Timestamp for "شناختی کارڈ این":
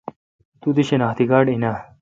0.89-1.63